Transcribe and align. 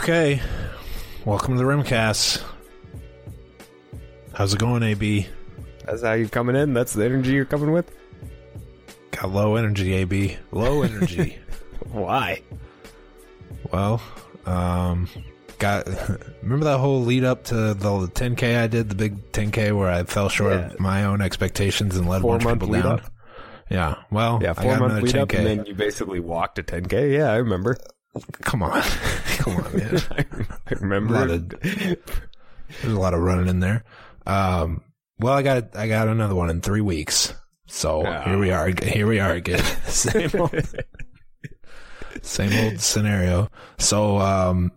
Okay, 0.00 0.40
welcome 1.26 1.54
to 1.54 1.58
the 1.58 1.64
Rimcast. 1.68 2.42
How's 4.32 4.54
it 4.54 4.58
going, 4.58 4.82
AB? 4.82 5.26
That's 5.84 6.02
how 6.02 6.14
you're 6.14 6.28
coming 6.28 6.56
in. 6.56 6.72
That's 6.72 6.94
the 6.94 7.04
energy 7.04 7.32
you're 7.32 7.44
coming 7.44 7.70
with. 7.72 7.90
Got 9.10 9.30
low 9.30 9.56
energy, 9.56 9.92
AB. 9.94 10.38
Low 10.52 10.82
energy. 10.84 11.38
Why? 11.92 12.40
well, 13.72 14.00
um, 14.46 15.06
got 15.58 15.86
remember 16.42 16.64
that 16.64 16.78
whole 16.78 17.02
lead 17.02 17.24
up 17.24 17.44
to 17.44 17.54
the 17.74 17.90
10k 18.08 18.58
I 18.58 18.66
did, 18.68 18.88
the 18.88 18.94
big 18.94 19.32
10k 19.32 19.76
where 19.76 19.90
I 19.90 20.04
fell 20.04 20.28
short 20.30 20.52
Yeah. 20.54 20.66
of 20.72 20.80
my 20.80 21.04
own 21.04 21.20
expectations 21.20 21.96
and 21.96 22.08
let 22.08 22.18
a 22.18 22.22
Four 22.22 22.38
bunch 22.38 22.44
of 22.46 22.52
people 22.54 22.68
lead 22.68 22.82
down. 22.84 22.92
up. 23.00 23.12
Yeah, 23.68 23.94
well, 24.10 24.40
Yeah, 24.42 24.52
I 24.56 24.62
four 24.62 24.72
got 24.72 24.80
month 24.80 25.02
lead 25.04 25.16
up, 25.16 25.28
10K. 25.28 25.38
and 25.38 25.46
then 25.46 25.66
you 25.66 25.74
basically 25.74 26.20
walked 26.20 26.58
a 26.58 26.62
10k. 26.62 27.12
Yeah, 27.18 27.30
I 27.30 27.36
remember. 27.36 27.76
Come 28.42 28.64
on, 28.64 28.82
come 29.56 29.64
on, 29.66 29.76
man. 29.78 30.02
I 30.16 30.24
A 30.72 30.76
remember. 30.76 31.28
it. 31.28 31.52
of- 31.54 32.20
There's 32.82 32.94
a 32.94 32.98
lot 33.00 33.14
of 33.14 33.20
running 33.20 33.48
in 33.48 33.60
there. 33.60 33.84
Um, 34.26 34.82
well, 35.18 35.34
I 35.34 35.42
got 35.42 35.76
I 35.76 35.88
got 35.88 36.08
another 36.08 36.34
one 36.34 36.50
in 36.50 36.60
three 36.60 36.80
weeks. 36.80 37.34
So 37.66 38.02
here 38.24 38.38
we 38.38 38.50
are. 38.50 38.68
Here 38.82 39.06
we 39.06 39.20
are 39.20 39.32
again. 39.32 39.62
same 39.86 40.30
old, 40.40 40.54
same 42.22 42.64
old 42.64 42.80
scenario. 42.80 43.48
So, 43.78 44.18
um, 44.18 44.72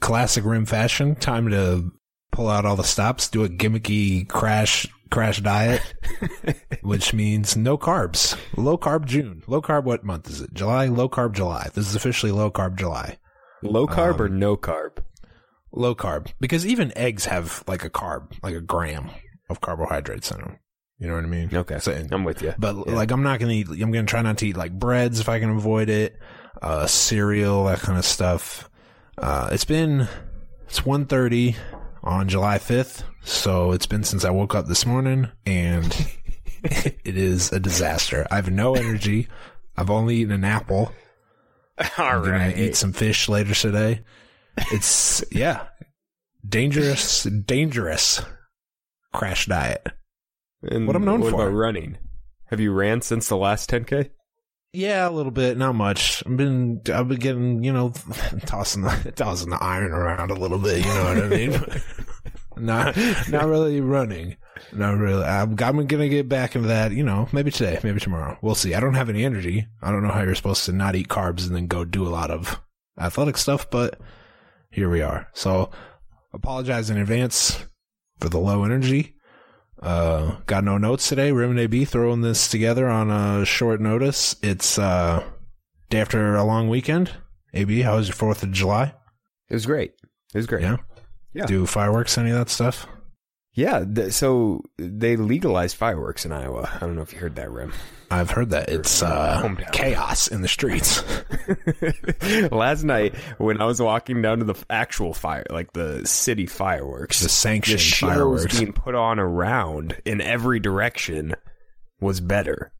classic 0.00 0.44
rim 0.44 0.66
fashion. 0.66 1.14
Time 1.16 1.50
to 1.50 1.92
pull 2.32 2.48
out 2.48 2.64
all 2.64 2.76
the 2.76 2.84
stops. 2.84 3.28
Do 3.28 3.44
a 3.44 3.48
gimmicky 3.48 4.26
crash 4.28 4.86
crash 5.10 5.40
diet, 5.40 5.82
which 6.82 7.12
means 7.12 7.56
no 7.56 7.76
carbs. 7.78 8.36
Low 8.56 8.78
carb 8.78 9.04
June. 9.04 9.42
Low 9.46 9.60
carb. 9.62 9.84
What 9.84 10.04
month 10.04 10.28
is 10.30 10.40
it? 10.40 10.54
July. 10.54 10.86
Low 10.86 11.08
carb 11.08 11.32
July. 11.32 11.68
This 11.74 11.88
is 11.88 11.94
officially 11.94 12.32
low 12.32 12.50
carb 12.50 12.76
July. 12.76 13.18
Low 13.62 13.86
carb 13.86 14.20
or 14.20 14.26
Um, 14.26 14.38
no 14.38 14.56
carb? 14.56 14.98
low 15.72 15.94
carb 15.94 16.28
because 16.40 16.64
even 16.66 16.96
eggs 16.96 17.26
have 17.26 17.62
like 17.66 17.84
a 17.84 17.90
carb, 17.90 18.32
like 18.42 18.54
a 18.54 18.60
gram 18.60 19.10
of 19.50 19.60
carbohydrates 19.60 20.30
in 20.30 20.38
them. 20.38 20.58
You 20.98 21.08
know 21.08 21.14
what 21.16 21.24
I 21.24 21.28
mean? 21.28 21.50
Okay, 21.54 21.78
So- 21.78 21.92
I'm 22.10 22.24
with 22.24 22.40
you. 22.42 22.54
but 22.58 22.74
Yeah. 22.86 22.94
like 22.94 23.10
I'm 23.10 23.22
not 23.22 23.38
gonna 23.40 23.52
eat. 23.52 23.68
I'm 23.68 23.92
gonna 23.92 24.04
try 24.04 24.22
not 24.22 24.38
to 24.38 24.46
eat 24.48 24.56
like 24.56 24.72
breads 24.78 25.20
if 25.20 25.28
I 25.28 25.38
can 25.40 25.50
avoid 25.50 25.88
it. 25.90 26.18
Uh, 26.62 26.86
cereal, 26.86 27.64
that 27.66 27.80
kind 27.80 27.98
of 27.98 28.04
stuff. 28.06 28.70
Uh, 29.18 29.50
it's 29.52 29.66
been 29.66 30.08
it's 30.66 30.80
1.30 30.86 31.54
on 32.02 32.28
July 32.28 32.56
5th, 32.58 33.02
so 33.22 33.72
it's 33.72 33.86
been 33.86 34.02
since 34.04 34.24
I 34.24 34.30
woke 34.30 34.54
up 34.54 34.66
this 34.66 34.86
morning, 34.86 35.28
and 35.44 35.94
it 36.64 37.16
is 37.16 37.52
a 37.52 37.60
disaster. 37.60 38.26
I 38.30 38.36
have 38.36 38.50
no 38.50 38.74
energy. 38.74 39.28
I've 39.76 39.90
only 39.90 40.16
eaten 40.16 40.32
an 40.32 40.44
apple. 40.44 40.92
All 41.98 42.06
I'm 42.06 42.22
gonna 42.22 42.54
eat 42.56 42.76
some 42.76 42.92
fish 42.92 43.28
later 43.28 43.54
today. 43.54 44.02
It's 44.72 45.22
yeah, 45.32 45.66
dangerous, 46.46 47.24
dangerous 47.24 48.22
crash 49.12 49.46
diet. 49.46 49.86
And 50.62 50.86
what 50.86 50.96
I'm 50.96 51.04
known 51.04 51.20
what 51.20 51.30
for. 51.30 51.42
about 51.42 51.54
running? 51.54 51.98
Have 52.46 52.60
you 52.60 52.72
ran 52.72 53.02
since 53.02 53.28
the 53.28 53.36
last 53.36 53.70
10k? 53.70 54.10
Yeah, 54.72 55.08
a 55.08 55.10
little 55.10 55.32
bit, 55.32 55.56
not 55.56 55.74
much. 55.74 56.22
I've 56.26 56.36
been, 56.36 56.80
I've 56.92 57.08
been 57.08 57.18
getting, 57.18 57.64
you 57.64 57.72
know, 57.72 57.92
tossing 58.46 58.82
the 58.82 59.12
tossing 59.14 59.50
the 59.50 59.62
iron 59.62 59.92
around 59.92 60.30
a 60.30 60.34
little 60.34 60.58
bit. 60.58 60.84
You 60.84 60.94
know 60.94 61.04
what 61.04 61.24
I 61.24 61.28
mean? 61.28 61.60
Not, 62.56 62.96
not 63.28 63.46
really 63.46 63.80
running. 63.80 64.36
Not 64.72 64.96
really. 64.98 65.24
I'm, 65.24 65.50
I'm 65.60 65.86
gonna 65.86 66.08
get 66.08 66.28
back 66.28 66.56
into 66.56 66.68
that. 66.68 66.92
You 66.92 67.04
know, 67.04 67.28
maybe 67.32 67.50
today, 67.50 67.78
maybe 67.82 68.00
tomorrow. 68.00 68.38
We'll 68.40 68.54
see. 68.54 68.74
I 68.74 68.80
don't 68.80 68.94
have 68.94 69.10
any 69.10 69.24
energy. 69.24 69.66
I 69.82 69.90
don't 69.90 70.02
know 70.02 70.10
how 70.12 70.22
you're 70.22 70.34
supposed 70.34 70.64
to 70.64 70.72
not 70.72 70.96
eat 70.96 71.08
carbs 71.08 71.46
and 71.46 71.54
then 71.54 71.66
go 71.66 71.84
do 71.84 72.06
a 72.06 72.08
lot 72.08 72.30
of 72.30 72.60
athletic 72.98 73.36
stuff, 73.36 73.70
but 73.70 74.00
here 74.70 74.88
we 74.88 75.02
are. 75.02 75.28
So, 75.34 75.70
apologize 76.32 76.90
in 76.90 76.96
advance 76.96 77.64
for 78.20 78.28
the 78.28 78.38
low 78.38 78.64
energy. 78.64 79.14
Uh, 79.80 80.36
got 80.46 80.64
no 80.64 80.78
notes 80.78 81.08
today. 81.08 81.32
Rim 81.32 81.50
and 81.50 81.60
AB 81.60 81.84
throwing 81.84 82.22
this 82.22 82.48
together 82.48 82.88
on 82.88 83.10
a 83.10 83.44
short 83.44 83.80
notice. 83.80 84.36
It's 84.42 84.78
uh 84.78 85.22
day 85.90 86.00
after 86.00 86.34
a 86.34 86.44
long 86.44 86.68
weekend. 86.68 87.12
AB, 87.54 87.82
how 87.82 87.96
was 87.96 88.08
your 88.08 88.14
Fourth 88.14 88.42
of 88.42 88.52
July? 88.52 88.94
It 89.48 89.54
was 89.54 89.66
great. 89.66 89.92
It 90.34 90.38
was 90.38 90.46
great. 90.46 90.62
Yeah? 90.62 90.76
Yeah. 91.36 91.46
Do 91.46 91.66
fireworks, 91.66 92.16
any 92.18 92.30
of 92.30 92.36
that 92.38 92.48
stuff? 92.48 92.86
Yeah. 93.52 93.84
th- 93.84 94.12
so 94.12 94.62
they 94.78 95.16
legalized 95.16 95.76
fireworks 95.76 96.24
in 96.24 96.32
Iowa. 96.32 96.70
I 96.74 96.78
don't 96.78 96.96
know 96.96 97.02
if 97.02 97.12
you 97.12 97.18
heard 97.18 97.36
that, 97.36 97.50
Rim. 97.50 97.72
I've 98.10 98.30
heard 98.30 98.50
that 98.50 98.68
it's 98.68 99.02
uh 99.02 99.54
chaos 99.72 100.28
in 100.28 100.40
the 100.40 100.48
streets. 100.48 101.02
Last 102.52 102.84
night, 102.84 103.16
when 103.38 103.60
I 103.60 103.64
was 103.64 103.82
walking 103.82 104.22
down 104.22 104.38
to 104.38 104.44
the 104.44 104.54
actual 104.70 105.12
fire, 105.12 105.44
like 105.50 105.72
the 105.72 106.06
city 106.06 106.46
fireworks, 106.46 107.18
the 107.18 107.24
the 107.24 107.30
sanctioned 107.30 107.80
shows 107.80 108.10
fireworks. 108.10 108.58
being 108.60 108.72
put 108.72 108.94
on 108.94 109.18
around 109.18 109.96
in 110.04 110.20
every 110.20 110.60
direction 110.60 111.34
was 112.00 112.20
better. 112.20 112.72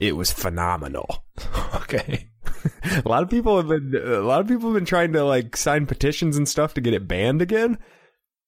It 0.00 0.14
was 0.16 0.30
phenomenal. 0.30 1.24
okay. 1.74 2.28
A 3.04 3.08
lot 3.08 3.22
of 3.22 3.30
people 3.30 3.56
have 3.56 3.68
been 3.68 3.94
a 3.94 4.20
lot 4.20 4.40
of 4.40 4.48
people 4.48 4.68
have 4.70 4.74
been 4.74 4.84
trying 4.86 5.12
to 5.12 5.24
like 5.24 5.56
sign 5.56 5.86
petitions 5.86 6.36
and 6.36 6.48
stuff 6.48 6.74
to 6.74 6.80
get 6.80 6.94
it 6.94 7.06
banned 7.08 7.42
again. 7.42 7.78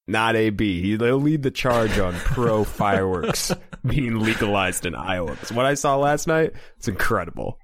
Not 0.06 0.34
AB. 0.34 0.96
They'll 0.96 1.20
lead 1.20 1.42
the 1.42 1.50
charge 1.50 1.98
on 1.98 2.14
pro 2.14 2.64
fireworks 2.64 3.52
being 3.86 4.18
legalized 4.18 4.86
in 4.86 4.94
Iowa. 4.94 5.36
'Cause 5.36 5.52
what 5.52 5.66
I 5.66 5.74
saw 5.74 5.96
last 5.96 6.26
night, 6.26 6.52
it's 6.78 6.88
incredible. 6.88 7.58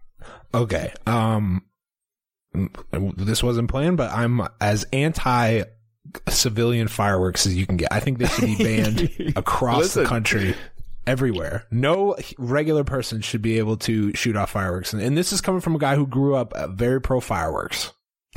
Okay. 0.54 0.92
Um 1.06 1.62
this 3.16 3.42
wasn't 3.42 3.70
planned, 3.70 3.97
but 3.97 4.10
I'm 4.12 4.41
as 4.60 4.84
anti 4.92 5.62
civilian 6.28 6.88
fireworks 6.88 7.47
as 7.47 7.54
you 7.56 7.66
can 7.66 7.76
get. 7.76 7.92
I 7.92 8.00
think 8.00 8.18
they 8.18 8.26
should 8.26 8.44
be 8.44 8.56
banned 8.56 9.32
across 9.36 9.78
Listen. 9.78 10.03
the 10.04 10.08
country 10.08 10.54
everywhere. 11.06 11.65
No 11.71 12.17
regular 12.39 12.84
person 12.84 13.21
should 13.21 13.43
be 13.43 13.59
able 13.59 13.77
to 13.78 14.15
shoot 14.15 14.37
off 14.37 14.50
fireworks. 14.50 14.93
And, 14.93 15.03
and 15.03 15.17
this 15.17 15.33
is 15.33 15.41
coming 15.41 15.61
from 15.61 15.75
a 15.75 15.78
guy 15.78 15.97
who 15.97 16.06
grew 16.06 16.34
up 16.34 16.53
uh, 16.55 16.69
very 16.69 17.00
pro 17.00 17.21
fireworks. 17.21 17.93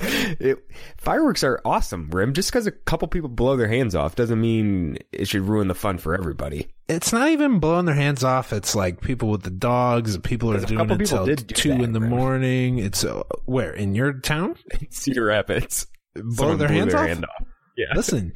it, 0.00 0.58
fireworks 0.96 1.44
are 1.44 1.60
awesome, 1.64 2.10
Rim. 2.10 2.32
Just 2.32 2.50
because 2.50 2.66
a 2.66 2.72
couple 2.72 3.08
people 3.08 3.28
blow 3.28 3.56
their 3.56 3.68
hands 3.68 3.94
off 3.94 4.14
doesn't 4.16 4.40
mean 4.40 4.98
it 5.12 5.28
should 5.28 5.42
ruin 5.42 5.68
the 5.68 5.74
fun 5.74 5.98
for 5.98 6.14
everybody. 6.14 6.68
It's 6.88 7.12
not 7.12 7.28
even 7.28 7.58
blowing 7.58 7.86
their 7.86 7.94
hands 7.94 8.24
off. 8.24 8.52
It's 8.52 8.74
like 8.74 9.00
people 9.00 9.28
with 9.28 9.42
the 9.42 9.50
dogs. 9.50 10.18
People 10.18 10.52
are 10.52 10.60
doing 10.60 10.90
it 10.90 10.98
did 10.98 11.46
do 11.46 11.54
two 11.54 11.68
that, 11.70 11.80
in 11.80 11.92
the 11.92 12.00
right? 12.00 12.10
morning. 12.10 12.78
It's 12.78 13.04
uh, 13.04 13.22
where 13.44 13.72
in 13.72 13.94
your 13.94 14.14
town 14.14 14.56
Cedar 14.90 15.24
Rapids. 15.24 15.86
blow 16.14 16.32
Someone 16.34 16.58
their 16.58 16.68
hands 16.68 16.92
their 16.92 17.00
off. 17.02 17.08
hand 17.08 17.24
off. 17.24 17.46
Yeah. 17.76 17.86
Listen, 17.94 18.34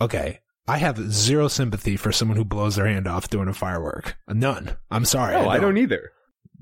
okay. 0.00 0.40
I 0.68 0.76
have 0.78 0.98
zero 1.12 1.48
sympathy 1.48 1.96
for 1.96 2.12
someone 2.12 2.36
who 2.36 2.44
blows 2.44 2.76
their 2.76 2.86
hand 2.86 3.08
off 3.08 3.30
doing 3.30 3.48
a 3.48 3.54
firework. 3.54 4.16
None. 4.28 4.76
I'm 4.90 5.06
sorry. 5.06 5.32
No, 5.34 5.48
I 5.48 5.58
don't 5.58 5.78
either. 5.78 6.12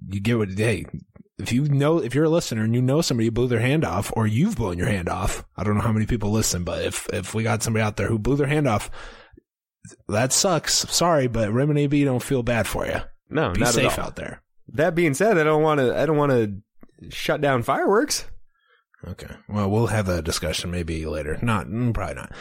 You 0.09 0.21
get 0.21 0.39
what? 0.39 0.51
Hey, 0.51 0.87
if 1.39 1.53
you 1.53 1.65
know, 1.65 1.99
if 1.99 2.15
you're 2.15 2.25
a 2.25 2.31
listener 2.31 2.63
and 2.63 2.75
you 2.75 2.81
know 2.81 3.01
somebody 3.01 3.27
who 3.27 3.33
blew 3.33 3.49
their 3.49 3.61
hand 3.61 3.85
off, 3.85 4.13
or 4.15 4.27
you've 4.27 4.57
blown 4.57 4.79
your 4.79 4.87
hand 4.87 5.09
off, 5.09 5.45
I 5.57 5.65
don't 5.65 5.75
know 5.75 5.81
how 5.83 5.93
many 5.93 6.07
people 6.07 6.31
listen, 6.31 6.63
but 6.63 6.85
if 6.85 7.09
if 7.13 7.35
we 7.35 7.43
got 7.43 7.63
somebody 7.63 7.83
out 7.83 7.97
there 7.97 8.09
who 8.09 8.19
blew 8.19 8.37
their 8.37 8.47
hand 8.47 8.69
off, 8.69 8.91
that 10.09 10.33
sucks. 10.33 10.73
Sorry, 10.73 11.27
but 11.27 11.53
Rim 11.53 11.71
and 11.71 11.79
AB 11.79 12.05
don't 12.05 12.23
feel 12.23 12.43
bad 12.43 12.67
for 12.69 12.87
you. 12.87 13.01
No, 13.29 13.51
Be 13.53 13.61
not 13.61 13.75
safe 13.75 13.93
at 13.93 13.99
all. 13.99 14.07
out 14.07 14.17
there. 14.17 14.41
That 14.69 14.95
being 14.95 15.15
said, 15.15 15.37
I 15.37 15.43
don't 15.45 15.63
want 15.63 15.81
to. 15.81 15.99
I 15.99 16.07
don't 16.07 16.17
want 16.17 16.33
to 16.33 17.11
shut 17.11 17.41
down 17.41 17.63
fireworks. 17.65 18.25
Okay. 19.07 19.35
Well, 19.49 19.71
we'll 19.71 19.89
have 19.89 20.09
a 20.09 20.23
discussion 20.23 20.71
maybe 20.71 21.05
later. 21.07 21.39
Not 21.43 21.67
mm, 21.67 21.93
probably 21.93 22.15
not. 22.15 22.33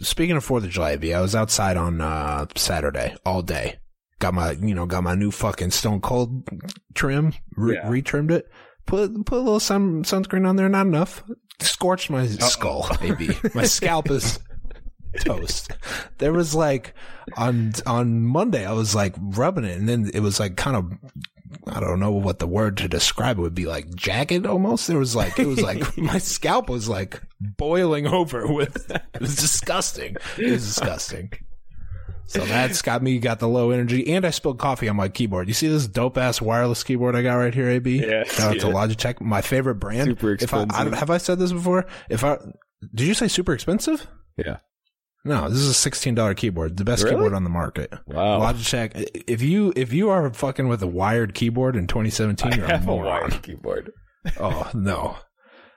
Speaking 0.00 0.36
of 0.36 0.44
Fourth 0.44 0.64
of 0.64 0.70
July, 0.70 0.96
B, 0.96 1.12
I 1.12 1.20
was 1.20 1.34
outside 1.34 1.76
on 1.76 2.00
uh, 2.00 2.46
Saturday 2.56 3.16
all 3.26 3.42
day. 3.42 3.78
Got 4.18 4.34
my, 4.34 4.52
you 4.52 4.74
know, 4.74 4.86
got 4.86 5.02
my 5.02 5.14
new 5.14 5.30
fucking 5.30 5.70
Stone 5.72 6.00
Cold 6.00 6.48
trim. 6.94 7.32
Re- 7.56 7.74
Yeah. 7.74 7.88
Retrimmed 7.88 8.30
it. 8.30 8.48
Put 8.86 9.26
put 9.26 9.36
a 9.38 9.42
little 9.42 9.60
sun 9.60 10.02
sunscreen 10.04 10.46
on 10.46 10.56
there. 10.56 10.68
Not 10.68 10.86
enough. 10.86 11.22
Scorched 11.60 12.10
my 12.10 12.26
skull. 12.26 12.88
Maybe 13.00 13.28
my 13.54 13.64
scalp 13.64 14.10
is 14.10 14.38
toast. 15.20 15.70
There 16.18 16.32
was 16.32 16.54
like 16.54 16.94
on 17.36 17.72
on 17.86 18.22
Monday, 18.22 18.64
I 18.66 18.72
was 18.72 18.94
like 18.94 19.14
rubbing 19.18 19.64
it, 19.64 19.78
and 19.78 19.88
then 19.88 20.10
it 20.12 20.20
was 20.20 20.40
like 20.40 20.56
kind 20.56 20.76
of 20.76 20.92
I 21.66 21.80
don't 21.80 22.00
know 22.00 22.10
what 22.10 22.38
the 22.40 22.46
word 22.46 22.76
to 22.78 22.88
describe 22.88 23.38
it 23.38 23.42
would 23.42 23.54
be 23.54 23.66
like 23.66 23.94
jagged 23.94 24.46
almost. 24.46 24.88
There 24.88 24.98
was 24.98 25.14
like 25.14 25.38
it 25.38 25.46
was 25.46 25.60
like 25.60 25.96
my 25.98 26.18
scalp 26.18 26.68
was 26.68 26.88
like 26.88 27.20
boiling 27.56 28.06
over 28.06 28.46
with 28.52 28.90
it 28.90 29.20
was 29.20 29.36
disgusting. 29.36 30.16
It 30.38 30.50
was 30.52 30.64
disgusting. 30.66 31.32
So 32.26 32.40
that's 32.44 32.80
got 32.82 33.02
me 33.02 33.18
got 33.18 33.40
the 33.40 33.48
low 33.48 33.70
energy, 33.70 34.10
and 34.14 34.24
I 34.24 34.30
spilled 34.30 34.58
coffee 34.58 34.88
on 34.88 34.96
my 34.96 35.08
keyboard. 35.08 35.48
You 35.48 35.54
see 35.54 35.68
this 35.68 35.86
dope 35.86 36.16
ass 36.16 36.40
wireless 36.40 36.82
keyboard 36.82 37.14
I 37.14 37.22
got 37.22 37.34
right 37.34 37.52
here, 37.52 37.68
AB? 37.68 37.98
Yeah, 38.06 38.24
Shout 38.24 38.54
out 38.54 38.60
to. 38.60 38.66
Logitech, 38.68 39.20
my 39.20 39.42
favorite 39.42 39.74
brand. 39.74 40.06
Super 40.08 40.32
If 40.40 40.54
I, 40.54 40.60
I, 40.60 40.62
expensive. 40.62 40.94
have 40.94 41.10
I 41.10 41.18
said 41.18 41.38
this 41.38 41.52
before? 41.52 41.84
If 42.08 42.24
I 42.24 42.38
did 42.94 43.06
you 43.06 43.14
say 43.14 43.28
super 43.28 43.52
expensive? 43.52 44.06
Yeah. 44.38 44.58
No, 45.24 45.48
this 45.48 45.58
is 45.58 45.68
a 45.68 45.74
sixteen 45.74 46.14
dollar 46.14 46.34
keyboard, 46.34 46.76
the 46.78 46.84
best 46.84 47.02
Really? 47.04 47.16
keyboard 47.16 47.34
on 47.34 47.44
the 47.44 47.50
market. 47.50 47.92
Wow. 48.06 48.40
Logitech. 48.40 49.22
If 49.28 49.42
you 49.42 49.72
if 49.76 49.92
you 49.92 50.08
are 50.08 50.32
fucking 50.32 50.68
with 50.68 50.82
a 50.82 50.86
wired 50.86 51.34
keyboard 51.34 51.76
in 51.76 51.86
2017, 51.86 52.52
I 52.52 52.56
you're 52.56 52.64
a 52.64 52.68
have 52.70 52.82
a 52.84 52.86
moron. 52.86 53.04
wired 53.28 53.42
keyboard. 53.42 53.92
Oh 54.40 54.70
no. 54.74 55.16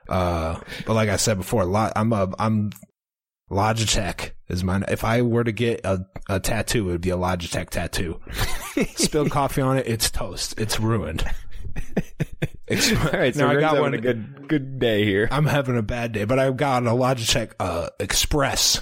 Uh, 0.08 0.58
but 0.86 0.94
like 0.94 1.08
I 1.08 1.16
said 1.16 1.36
before, 1.38 1.64
lo- 1.64 1.90
I'm 1.96 2.12
a, 2.12 2.32
I'm 2.38 2.70
Logitech 3.50 4.32
is 4.48 4.64
mine. 4.64 4.84
If 4.88 5.04
I 5.04 5.22
were 5.22 5.44
to 5.44 5.52
get 5.52 5.80
a, 5.84 6.04
a 6.28 6.40
tattoo, 6.40 6.88
it 6.88 6.92
would 6.92 7.00
be 7.00 7.10
a 7.10 7.16
Logitech 7.16 7.70
tattoo. 7.70 8.20
Spilled 8.96 9.30
coffee 9.30 9.60
on 9.62 9.78
it, 9.78 9.86
it's 9.86 10.10
toast. 10.10 10.54
It's 10.58 10.80
ruined. 10.80 11.24
Ex- 12.68 12.90
All 12.92 13.10
right, 13.12 13.34
so 13.34 13.46
Now, 13.46 13.56
I 13.56 13.60
got 13.60 13.78
one- 13.80 13.94
a 13.94 13.98
good 13.98 14.48
good 14.48 14.78
day 14.78 15.04
here. 15.04 15.28
I'm 15.30 15.46
having 15.46 15.76
a 15.76 15.82
bad 15.82 16.12
day, 16.12 16.24
but 16.24 16.38
I've 16.38 16.56
got 16.56 16.82
a 16.84 16.90
Logitech 16.90 17.52
uh, 17.60 17.88
Express 18.00 18.80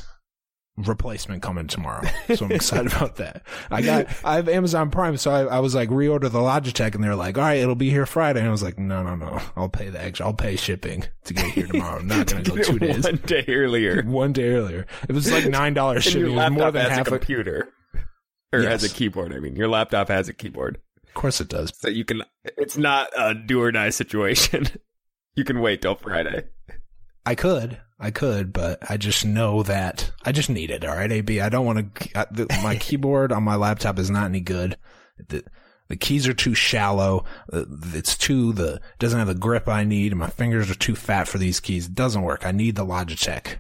replacement 0.77 1.41
coming 1.43 1.67
tomorrow, 1.69 2.03
so 2.35 2.47
I'm 2.47 2.53
excited 2.53 2.93
about 2.97 3.17
that. 3.17 3.43
I 3.71 3.81
got 3.83 4.07
I 4.25 4.37
have 4.37 4.49
Amazon 4.49 4.91
Prime, 4.91 5.17
so 5.17 5.31
I, 5.31 5.57
I 5.57 5.59
was 5.61 5.75
like 5.75 5.89
reorder 5.89 6.31
the 6.31 6.41
Logitech, 6.41 6.95
and 6.95 7.05
they're 7.05 7.15
like, 7.17 7.39
"All 7.39 7.45
right, 7.45 7.59
it'll 7.59 7.75
be 7.75 7.91
here 7.91 8.07
Friday," 8.07 8.41
and 8.41 8.49
I 8.49 8.53
was 8.53 8.63
like, 8.63 8.79
"No, 8.79 9.03
no, 9.03 9.15
no, 9.15 9.41
I'll 9.57 9.69
pay 9.69 9.89
the 9.89 10.03
extra. 10.03 10.27
I'll 10.27 10.35
pay 10.35 10.57
shipping 10.57 11.05
to 11.25 11.35
get 11.35 11.47
here 11.53 11.67
tomorrow. 11.67 12.01
I'm 12.01 12.07
not 12.09 12.27
gonna 12.31 12.43
go 12.43 12.57
two 12.57 12.79
days." 12.79 13.05
One 13.05 13.17
day 13.25 13.45
earlier. 13.49 14.03
One 14.07 14.33
day 14.33 14.49
earlier, 14.49 14.87
it 15.09 15.13
was 15.13 15.31
like 15.31 15.47
nine 15.47 15.75
dollars 15.75 16.05
shipping. 16.05 16.33
your 16.33 16.51
more 16.51 16.71
than 16.73 16.83
has 16.83 16.91
half. 16.99 17.09
a 17.09 17.15
A, 17.15 17.19
computer. 17.19 17.69
Or 18.53 18.61
has 18.63 18.85
a 18.85 18.89
keyboard, 18.89 19.33
I 19.35 19.41
mean. 19.41 19.57
Your 19.57 19.69
laptop 19.69 20.09
has 20.09 20.29
a 20.29 20.33
keyboard. 20.33 20.79
of 21.09 21.15
course, 21.15 21.41
it 21.41 21.49
does. 21.49 21.73
So 21.77 21.89
you 21.89 22.05
can 22.05 22.23
it's 22.57 22.77
not 22.77 23.09
a 23.17 23.35
do 23.35 23.61
or 23.61 23.73
die 23.73 23.91
situation. 23.91 24.69
you 25.35 25.45
can 25.45 25.61
wait 25.61 25.83
till 25.83 25.97
Friday. 25.97 26.45
I 27.27 27.35
could, 27.35 27.81
I 27.99 28.11
could, 28.11 28.53
but 28.53 28.79
I 28.91 28.97
just 28.97 29.25
know 29.25 29.63
that 29.63 30.11
I 30.25 30.33
just 30.33 30.51
need 30.51 30.71
it. 30.71 30.85
All 30.85 30.95
right, 30.97 31.11
AB. 31.11 31.41
I 31.41 31.49
don't 31.49 31.67
want 31.67 31.95
to. 31.95 32.47
My 32.63 32.77
keyboard 32.81 33.33
on 33.33 33.43
my 33.45 33.55
laptop 33.57 33.99
is 33.99 34.11
not 34.11 34.27
any 34.27 34.41
good. 34.41 34.77
The, 35.29 35.45
the 35.89 35.97
keys 35.97 36.27
are 36.27 36.35
too 36.35 36.55
shallow. 36.55 37.25
It's 37.53 38.17
too 38.17 38.53
the 38.53 38.81
doesn't 38.99 39.19
have 39.19 39.29
the 39.29 39.35
grip 39.35 39.69
I 39.69 39.85
need. 39.85 40.13
and 40.13 40.19
My 40.19 40.29
fingers 40.29 40.71
are 40.71 40.75
too 40.75 40.97
fat 40.97 41.29
for 41.29 41.39
these 41.39 41.61
keys. 41.61 41.87
It 41.87 41.95
doesn't 41.95 42.23
work. 42.23 42.45
I 42.45 42.53
need 42.53 42.77
the 42.77 42.87
Logitech. 42.87 43.59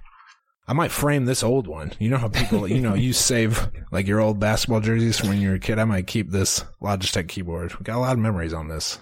I 0.66 0.72
might 0.72 0.90
frame 0.90 1.26
this 1.26 1.42
old 1.42 1.66
one. 1.66 1.92
You 1.98 2.08
know 2.08 2.16
how 2.16 2.28
people, 2.28 2.66
you 2.66 2.80
know, 2.80 2.94
you 2.94 3.12
save 3.12 3.70
like 3.92 4.06
your 4.06 4.20
old 4.20 4.40
basketball 4.40 4.80
jerseys 4.80 5.20
from 5.20 5.28
when 5.28 5.40
you 5.40 5.50
were 5.50 5.56
a 5.56 5.60
kid. 5.60 5.78
I 5.78 5.84
might 5.84 6.06
keep 6.06 6.30
this 6.30 6.64
Logitech 6.82 7.28
keyboard. 7.28 7.78
We 7.78 7.84
got 7.84 7.98
a 7.98 8.00
lot 8.00 8.14
of 8.14 8.18
memories 8.18 8.54
on 8.54 8.68
this. 8.68 8.98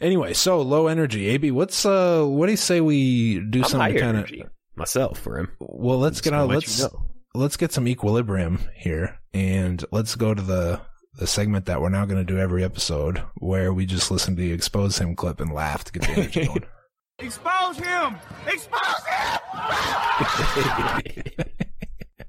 Anyway, 0.00 0.34
so 0.34 0.60
low 0.60 0.88
energy. 0.88 1.28
AB, 1.28 1.50
what's 1.50 1.86
uh 1.86 2.24
what 2.24 2.46
do 2.46 2.52
you 2.52 2.56
say 2.56 2.80
we 2.80 3.40
do 3.40 3.60
I'm 3.62 3.68
something 3.68 3.98
kind 3.98 4.16
of 4.18 4.30
myself 4.74 5.18
for 5.18 5.38
him. 5.38 5.52
well, 5.58 5.98
let's 5.98 6.20
get 6.20 6.34
out 6.34 6.48
let 6.48 6.56
let's 6.56 6.78
you 6.78 6.84
know. 6.84 7.06
let's 7.34 7.56
get 7.56 7.72
some 7.72 7.88
equilibrium 7.88 8.60
here 8.74 9.18
and 9.32 9.82
let's 9.90 10.14
go 10.14 10.34
to 10.34 10.42
the 10.42 10.80
the 11.18 11.26
segment 11.26 11.64
that 11.66 11.80
we're 11.80 11.88
now 11.88 12.04
going 12.04 12.24
to 12.24 12.30
do 12.30 12.38
every 12.38 12.62
episode 12.62 13.22
where 13.36 13.72
we 13.72 13.86
just 13.86 14.10
listen 14.10 14.36
to 14.36 14.42
the 14.42 14.52
expose 14.52 14.98
him 14.98 15.16
clip 15.16 15.40
and 15.40 15.50
laugh 15.52 15.82
to 15.84 15.92
get 15.92 16.02
the 16.02 16.10
energy 16.10 16.46
going. 16.46 16.64
Expose 17.18 17.78
him! 17.78 18.16
Expose 18.46 19.04
him! 19.08 19.40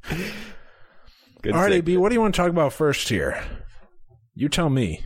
Good 1.41 1.53
All 1.53 1.59
right, 1.59 1.71
save. 1.71 1.83
AB, 1.89 1.97
what 1.97 2.07
do 2.07 2.15
you 2.15 2.21
want 2.21 2.33
to 2.33 2.41
talk 2.41 2.49
about 2.49 2.71
first 2.71 3.09
here? 3.09 3.43
You 4.33 4.47
tell 4.47 4.69
me. 4.69 5.03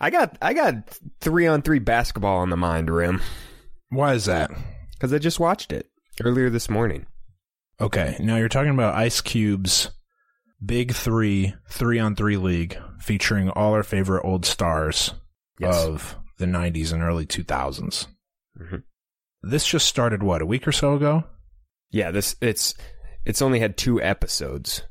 I 0.00 0.10
got 0.10 0.36
I 0.42 0.52
got 0.54 0.98
three 1.20 1.46
on 1.46 1.62
three 1.62 1.78
basketball 1.78 2.38
on 2.38 2.50
the 2.50 2.56
mind, 2.56 2.90
Rim. 2.90 3.20
Why 3.90 4.14
is 4.14 4.24
that? 4.26 4.50
Because 4.92 5.12
I 5.12 5.18
just 5.18 5.40
watched 5.40 5.72
it 5.72 5.88
earlier 6.22 6.50
this 6.50 6.68
morning. 6.70 7.06
Okay, 7.80 8.16
now 8.20 8.36
you're 8.36 8.48
talking 8.48 8.70
about 8.72 8.94
Ice 8.94 9.20
Cube's 9.20 9.90
Big 10.64 10.92
Three 10.92 11.54
three 11.68 11.98
on 11.98 12.14
three 12.14 12.36
league 12.36 12.78
featuring 13.00 13.50
all 13.50 13.72
our 13.74 13.82
favorite 13.82 14.24
old 14.24 14.46
stars 14.46 15.14
Yes. 15.58 15.84
of 15.84 16.16
the 16.38 16.46
90s 16.46 16.92
and 16.92 17.02
early 17.02 17.26
2000s. 17.26 18.06
Mhm. 18.60 18.82
This 19.42 19.66
just 19.66 19.86
started 19.86 20.22
what 20.22 20.40
a 20.42 20.46
week 20.46 20.66
or 20.68 20.72
so 20.72 20.94
ago, 20.94 21.24
Yeah, 21.90 22.10
this 22.12 22.36
it's 22.40 22.74
it's 23.24 23.42
only 23.42 23.58
had 23.60 23.76
two 23.76 24.00
episodes. 24.00 24.82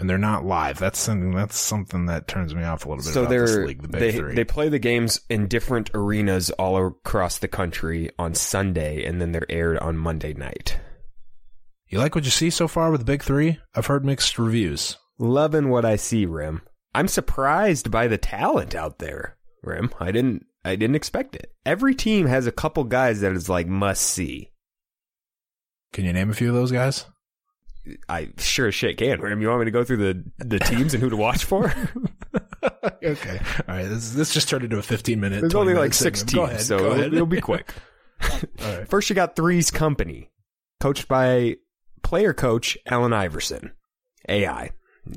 And 0.00 0.08
they're 0.08 0.18
not 0.18 0.44
live. 0.44 0.78
That's 0.78 0.98
something. 0.98 1.30
That's 1.32 1.58
something 1.58 2.06
that 2.06 2.26
turns 2.26 2.54
me 2.54 2.64
off 2.64 2.84
a 2.84 2.88
little 2.88 3.04
bit. 3.04 3.12
so 3.12 3.20
about 3.22 3.30
this 3.30 3.50
they're 3.50 3.66
league, 3.66 3.82
the 3.82 3.88
Big 3.88 4.00
they 4.00 4.12
Three. 4.12 4.34
they 4.34 4.44
play 4.44 4.68
the 4.68 4.78
games 4.78 5.20
in 5.28 5.46
different 5.46 5.90
arenas 5.94 6.50
all 6.50 6.86
across 6.86 7.38
the 7.38 7.48
country 7.48 8.10
on 8.18 8.34
Sunday, 8.34 9.04
and 9.04 9.20
then 9.20 9.32
they're 9.32 9.50
aired 9.50 9.78
on 9.78 9.96
Monday 9.96 10.32
night. 10.32 10.78
you 11.88 11.98
like 11.98 12.14
what 12.14 12.24
you 12.24 12.30
see 12.30 12.50
so 12.50 12.66
far 12.66 12.90
with 12.90 13.00
the 13.00 13.04
Big 13.04 13.22
Three? 13.22 13.58
I've 13.74 13.86
heard 13.86 14.04
mixed 14.04 14.38
reviews. 14.38 14.96
Loving 15.18 15.68
what 15.68 15.84
I 15.84 15.96
see, 15.96 16.24
Rim. 16.24 16.62
I'm 16.94 17.08
surprised 17.08 17.90
by 17.90 18.08
the 18.08 18.18
talent 18.18 18.74
out 18.74 18.98
there, 18.98 19.36
Rim. 19.62 19.90
I 20.00 20.10
didn't 20.10 20.46
I 20.64 20.76
didn't 20.76 20.96
expect 20.96 21.36
it. 21.36 21.52
Every 21.66 21.94
team 21.94 22.26
has 22.26 22.46
a 22.46 22.52
couple 22.52 22.84
guys 22.84 23.20
that 23.20 23.32
is 23.32 23.48
like 23.48 23.66
must 23.66 24.02
see. 24.02 24.50
Can 25.92 26.04
you 26.04 26.12
name 26.12 26.30
a 26.30 26.34
few 26.34 26.48
of 26.48 26.54
those 26.54 26.72
guys? 26.72 27.04
I 28.08 28.28
sure 28.38 28.68
as 28.68 28.74
shit 28.74 28.98
can. 28.98 29.20
You 29.40 29.48
want 29.48 29.60
me 29.60 29.64
to 29.64 29.70
go 29.70 29.84
through 29.84 29.96
the 29.98 30.24
the 30.38 30.58
teams 30.58 30.94
and 30.94 31.02
who 31.02 31.10
to 31.10 31.16
watch 31.16 31.44
for? 31.44 31.72
okay, 33.02 33.40
all 33.68 33.74
right. 33.74 33.88
This 33.88 34.10
this 34.10 34.34
just 34.34 34.48
turned 34.48 34.64
into 34.64 34.78
a 34.78 34.82
15 34.82 35.18
minute. 35.18 35.40
There's 35.40 35.52
20 35.52 35.60
only 35.60 35.72
minute 35.72 35.84
like 35.86 35.94
six 35.94 36.20
segment. 36.20 36.30
Teams, 36.30 36.50
ahead, 36.50 36.60
so 36.62 36.92
it'll, 36.92 37.14
it'll 37.14 37.26
be 37.26 37.40
quick. 37.40 37.72
all 38.22 38.38
right. 38.60 38.88
First, 38.88 39.08
you 39.08 39.16
got 39.16 39.34
Three's 39.34 39.70
Company, 39.70 40.30
coached 40.80 41.08
by 41.08 41.56
player 42.02 42.34
coach 42.34 42.76
Allen 42.86 43.12
Iverson. 43.12 43.72
AI. 44.28 44.70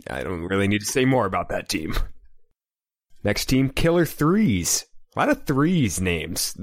I 0.09 0.23
don't 0.23 0.43
really 0.43 0.67
need 0.67 0.79
to 0.79 0.85
say 0.85 1.05
more 1.05 1.25
about 1.25 1.49
that 1.49 1.67
team. 1.67 1.93
Next 3.23 3.45
team, 3.45 3.69
Killer 3.69 4.05
Threes. 4.05 4.85
A 5.15 5.19
lot 5.19 5.29
of 5.29 5.45
threes 5.45 6.01
names. 6.01 6.57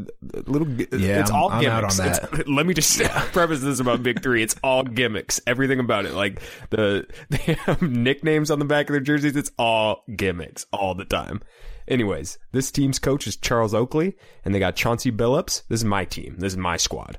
Little, 0.46 0.68
Yeah, 0.68 1.20
it's 1.20 1.30
I'm- 1.30 1.40
all 1.40 1.50
I'm 1.50 1.64
out 1.66 1.80
gimmicks. 1.80 2.00
on 2.00 2.06
It's- 2.08 2.42
let 2.48 2.66
me 2.66 2.74
just 2.74 3.00
preface 3.32 3.60
this 3.60 3.78
about 3.80 4.02
Big 4.02 4.22
Three. 4.22 4.42
It's 4.42 4.56
all 4.64 4.82
gimmicks. 4.82 5.40
Everything 5.46 5.78
about 5.80 6.04
it, 6.06 6.14
like 6.14 6.40
the 6.70 7.06
they 7.30 7.54
have 7.66 7.80
nicknames 7.82 8.50
on 8.50 8.58
the 8.58 8.64
back 8.64 8.88
of 8.88 8.92
their 8.94 9.00
jerseys. 9.00 9.36
It's 9.36 9.52
all 9.58 10.02
gimmicks 10.16 10.66
all 10.72 10.94
the 10.94 11.04
time. 11.04 11.42
Anyways, 11.88 12.38
this 12.52 12.70
team's 12.70 12.98
coach 12.98 13.26
is 13.26 13.36
Charles 13.36 13.74
Oakley, 13.74 14.16
and 14.44 14.54
they 14.54 14.58
got 14.60 14.76
Chauncey 14.76 15.10
Billups. 15.10 15.62
This 15.68 15.80
is 15.80 15.84
my 15.84 16.04
team. 16.04 16.36
This 16.38 16.52
is 16.52 16.56
my 16.56 16.76
squad. 16.76 17.18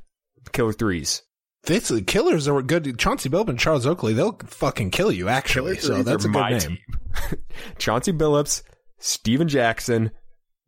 Killer 0.53 0.73
Threes. 0.73 1.21
This, 1.63 1.91
killers 2.07 2.47
are 2.47 2.61
good. 2.61 2.97
Chauncey 2.97 3.29
Billups 3.29 3.49
and 3.49 3.59
Charles 3.59 3.85
Oakley, 3.85 4.13
they'll 4.13 4.39
fucking 4.47 4.89
kill 4.91 5.11
you. 5.11 5.27
Actually, 5.29 5.77
so 5.77 6.01
that's 6.03 6.25
a 6.25 6.27
good 6.27 6.33
my 6.39 6.49
name. 6.51 6.59
team. 6.59 6.77
Chauncey 7.77 8.11
Billups, 8.13 8.63
Stephen 8.99 9.47
Jackson, 9.47 10.11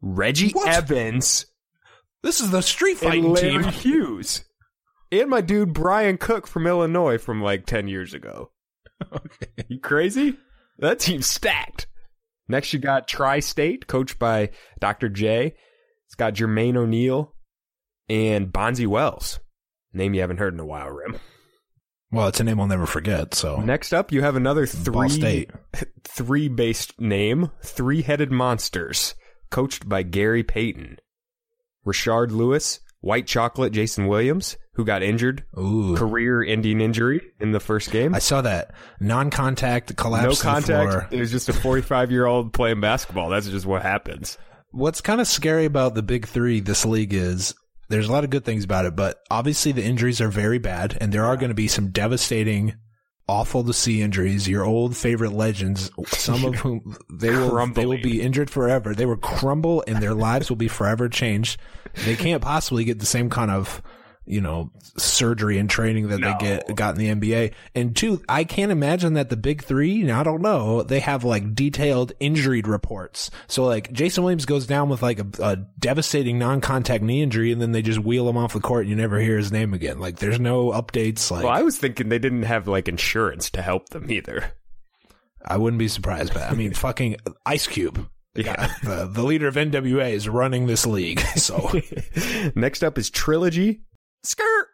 Reggie 0.05 0.51
What? 0.51 0.67
Evans, 0.67 1.45
This 2.24 2.41
is 2.41 2.51
the 2.51 2.62
street 2.62 3.01
and 3.01 3.10
fighting 3.10 3.31
Larry 3.31 3.63
team. 3.63 3.72
Hughes. 3.72 4.43
And 5.12 5.29
my 5.29 5.39
dude 5.41 5.74
Brian 5.74 6.17
Cook 6.17 6.45
from 6.45 6.67
Illinois 6.67 7.17
from 7.17 7.41
like 7.41 7.65
10 7.65 7.88
years 7.88 8.13
ago. 8.13 8.51
You 9.69 9.79
crazy? 9.79 10.38
That 10.79 11.00
team's 11.00 11.27
stacked. 11.27 11.88
Next, 12.48 12.74
you 12.74 12.79
got 12.79 13.07
Tri 13.07 13.39
State, 13.39 13.88
coached 13.88 14.19
by 14.19 14.50
Dr. 14.79 15.07
J. 15.10 15.55
It's 16.07 16.15
got 16.15 16.33
Jermaine 16.33 16.75
O'Neal 16.75 17.33
and 18.10 18.48
Bonzi 18.51 18.86
Wells. 18.88 19.39
Name 19.93 20.13
you 20.13 20.22
haven't 20.22 20.38
heard 20.38 20.53
in 20.53 20.60
a 20.60 20.65
while, 20.65 20.89
Rim. 20.89 21.17
Well, 22.12 22.27
it's 22.27 22.39
a 22.39 22.43
name 22.43 22.60
I'll 22.60 22.67
never 22.67 22.86
forget. 22.86 23.33
So 23.33 23.57
Next 23.62 23.93
up, 23.93 24.12
you 24.12 24.22
have 24.22 24.36
another 24.36 24.65
Ball 24.67 24.83
three 24.83 25.10
State. 25.10 25.51
three 26.03 26.48
based 26.50 27.00
name, 27.00 27.51
Three 27.63 28.01
Headed 28.01 28.31
Monsters, 28.31 29.15
coached 29.53 29.88
by 29.88 30.01
Gary 30.03 30.43
Payton. 30.43 30.98
Rashard 31.86 32.31
Lewis, 32.31 32.79
White 33.01 33.27
Chocolate 33.27 33.72
Jason 33.72 34.07
Williams, 34.07 34.57
who 34.74 34.83
got 34.83 35.03
injured, 35.03 35.43
Ooh, 35.57 35.95
career 35.95 36.43
ending 36.43 36.81
injury 36.81 37.22
in 37.39 37.51
the 37.51 37.60
first 37.60 37.91
game. 37.91 38.15
I 38.15 38.19
saw 38.19 38.41
that 38.41 38.74
non-contact 39.00 39.95
collapse. 39.95 40.24
No 40.43 40.55
to 40.55 40.62
the 40.62 40.65
floor. 40.65 40.88
contact. 40.88 41.13
It 41.13 41.19
was 41.19 41.29
just 41.31 41.50
a 41.50 41.53
45 41.53 42.12
year 42.12 42.25
old 42.25 42.51
playing 42.51 42.81
basketball. 42.81 43.29
That's 43.29 43.48
just 43.48 43.67
what 43.67 43.83
happens. 43.83 44.39
What's 44.72 45.01
kind 45.01 45.22
of 45.22 45.27
scary 45.27 45.65
about 45.65 45.93
the 45.93 46.01
big 46.01 46.27
three 46.27 46.60
this 46.60 46.83
league 46.83 47.13
is 47.13 47.53
there's 47.89 48.10
a 48.10 48.12
lot 48.12 48.24
of 48.24 48.31
good 48.31 48.45
things 48.45 48.63
about 48.63 48.86
it, 48.86 48.95
but 48.95 49.19
obviously 49.29 49.72
the 49.72 49.83
injuries 49.83 50.19
are 50.19 50.29
very 50.29 50.57
bad, 50.57 50.98
and 51.00 51.12
there 51.12 51.25
are 51.25 51.38
going 51.38 51.50
to 51.50 51.55
be 51.55 51.67
some 51.67 51.91
devastating, 51.91 52.74
awful 53.27 53.63
to 53.63 53.74
see 53.74 54.01
injuries. 54.01 54.48
Your 54.48 54.65
old 54.65 54.96
favorite 54.96 55.34
legends, 55.34 55.92
some 56.08 56.46
of 56.46 56.56
whom 56.60 56.98
they 57.10 57.30
will 57.30 57.68
they 57.68 57.86
will 57.86 58.01
be 58.01 58.22
injured 58.22 58.50
forever. 58.50 58.94
They 58.94 59.06
will 59.06 59.18
crumble, 59.18 59.84
and 59.88 60.01
their 60.01 60.13
lives 60.13 60.50
will 60.50 60.58
be 60.58 60.68
forever 60.68 61.10
changed. 61.10 61.60
They 62.06 62.15
can't 62.15 62.42
possibly 62.42 62.84
get 62.84 63.00
the 63.00 63.06
same 63.06 63.30
kind 63.30 63.51
of 63.51 63.82
you 64.25 64.39
know 64.39 64.72
surgery 64.98 65.58
and 65.58 65.70
training 65.70 66.08
that 66.08 66.20
No. 66.20 66.32
they 66.39 66.46
get 66.46 66.75
got 66.75 66.98
in 66.98 67.20
the 67.20 67.30
NBA. 67.30 67.53
And 67.75 67.96
two, 67.96 68.22
I 68.30 68.44
can't 68.44 68.72
imagine 68.72 69.13
that 69.15 69.30
the 69.30 69.38
big 69.38 69.63
three. 69.63 70.10
I 70.10 70.24
don't 70.24 70.42
know. 70.42 70.84
They 70.84 71.00
have 71.01 71.24
like 71.24 71.53
detailed 71.56 72.13
injured 72.20 72.68
reports. 72.68 73.30
So 73.48 73.65
like 73.65 73.92
Jason 73.92 74.24
Williams 74.24 74.46
goes 74.46 74.65
down 74.65 74.89
with 74.89 75.01
like 75.01 75.20
a, 75.20 75.27
a 75.39 75.56
devastating 75.80 76.39
non-contact 76.39 77.03
knee 77.03 77.22
injury, 77.22 77.51
and 77.51 77.62
then 77.62 77.72
they 77.74 77.82
just 77.82 78.00
wheel 78.00 78.30
him 78.30 78.38
off 78.38 78.53
the 78.53 78.60
court, 78.60 78.82
and 78.82 78.89
you 78.89 78.96
never 78.96 79.20
hear 79.20 79.38
his 79.38 79.51
name 79.51 79.74
again. 79.74 80.00
Like 80.00 80.18
there's 80.20 80.39
no 80.39 80.68
updates. 80.72 81.30
Like 81.30 81.44
Well, 81.44 81.53
I 81.53 81.62
was 81.62 81.77
thinking 81.77 82.10
they 82.10 82.20
didn't 82.20 82.44
have 82.44 82.68
like 82.68 82.88
insurance 82.88 83.50
to 83.51 83.62
help 83.62 83.89
them 83.89 84.10
either. 84.10 84.53
I 85.46 85.58
wouldn't 85.58 85.80
be 85.80 85.89
surprised. 85.89 86.34
But 86.34 86.50
I 86.50 86.53
mean, 86.56 86.74
fucking 86.75 87.18
Ice 87.46 87.68
Cube. 87.68 88.08
Yeah, 88.36 88.74
the, 88.84 89.06
the 89.12 89.22
leader 89.22 89.48
of 89.48 89.56
NWA 89.56 90.12
is 90.12 90.27
running 90.27 90.65
this 90.65 90.88
league. 90.88 91.20
So 91.36 91.70
Next 92.56 92.84
up 92.84 92.98
is 92.98 93.12
Trilogy. 93.12 93.82
Skirt. 94.24 94.68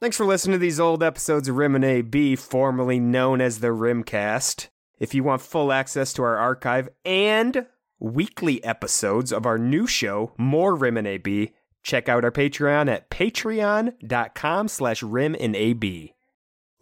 Thanks 0.00 0.16
for 0.16 0.26
listening 0.26 0.54
to 0.54 0.58
these 0.58 0.80
old 0.80 1.02
episodes 1.02 1.48
of 1.48 1.56
Rim 1.56 1.74
and 1.74 1.84
AB, 1.84 2.36
formerly 2.36 2.98
known 2.98 3.40
as 3.40 3.60
the 3.60 3.68
Rimcast. 3.68 4.68
If 4.98 5.14
you 5.14 5.22
want 5.22 5.42
full 5.42 5.72
access 5.72 6.12
to 6.14 6.22
our 6.22 6.36
archive 6.36 6.88
and 7.04 7.66
weekly 7.98 8.62
episodes 8.64 9.32
of 9.32 9.46
our 9.46 9.58
new 9.58 9.86
show, 9.86 10.32
More 10.36 10.74
Rim 10.74 10.96
and 10.96 11.06
AB, 11.06 11.52
check 11.82 12.08
out 12.08 12.24
our 12.24 12.30
Patreon 12.30 12.90
at 12.90 13.10
patreon.com 13.10 14.68
slash 14.68 15.02
rim 15.02 15.36
and 15.38 15.54
AB. 15.54 16.14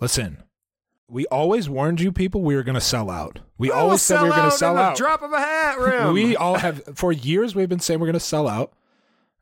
listen, 0.00 0.42
we 1.08 1.26
always 1.26 1.68
warned 1.68 2.00
you 2.00 2.10
people 2.10 2.40
we 2.40 2.54
were 2.56 2.62
going 2.62 2.74
to 2.74 2.80
sell 2.80 3.10
out. 3.10 3.40
We 3.58 3.70
always 3.70 4.00
said 4.00 4.22
we 4.22 4.30
were 4.30 4.34
going 4.34 4.50
to 4.50 4.56
sell 4.56 4.78
out. 4.78 4.96
drop 4.96 5.22
of 5.22 5.32
a 5.32 5.38
hat, 5.38 5.78
Rim. 5.78 6.14
We 6.14 6.36
all 6.36 6.54
have 6.56 6.82
for 6.94 7.12
years 7.12 7.54
we've 7.54 7.68
been 7.68 7.80
saying 7.80 8.00
we're 8.00 8.06
going 8.06 8.14
to 8.14 8.20
sell 8.20 8.48
out, 8.48 8.72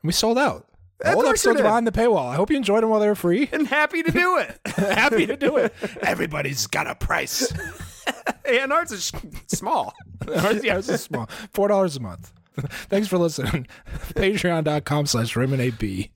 and 0.03 0.09
we 0.09 0.13
sold 0.13 0.37
out. 0.37 0.67
Of 1.05 1.17
All 1.17 1.27
episodes 1.27 1.61
behind 1.63 1.87
the 1.87 1.93
paywall. 1.93 2.29
I 2.31 2.35
hope 2.35 2.51
you 2.51 2.57
enjoyed 2.57 2.83
them 2.83 2.91
while 2.91 3.01
they 3.01 3.09
were 3.09 3.15
free. 3.15 3.49
and 3.53 3.67
happy 3.67 4.03
to 4.03 4.11
do 4.11 4.37
it. 4.39 4.61
Happy 4.67 5.27
to 5.27 5.37
do 5.37 5.57
it. 5.57 5.73
Everybody's 6.03 6.67
got 6.67 6.87
a 6.87 6.95
price. 6.95 7.51
and 8.45 8.73
ours 8.73 8.93
is 8.93 9.11
small. 9.47 9.95
Ours- 10.29 10.63
yeah, 10.65 10.79
it's 10.79 11.01
small. 11.01 11.27
Four 11.55 11.69
dollars 11.69 11.97
a 11.97 12.01
month. 12.01 12.33
Thanks 12.89 13.09
for 13.09 13.17
listening. 13.17 13.67
Patreon.com 14.15 15.07
slash 15.07 15.35
Rim 15.37 15.53
and 15.55 15.63
AB. 15.63 16.11